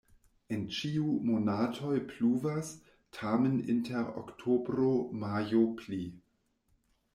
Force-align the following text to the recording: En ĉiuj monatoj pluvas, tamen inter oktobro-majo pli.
En 0.55 0.61
ĉiuj 0.77 1.11
monatoj 1.31 1.97
pluvas, 2.13 2.73
tamen 3.19 3.61
inter 3.75 4.11
oktobro-majo 4.23 5.65
pli. 5.85 6.03